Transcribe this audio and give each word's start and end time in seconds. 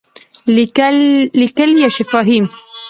لیکلي 1.41 1.77
یا 1.83 1.89
شفاهی؟ 1.97 2.39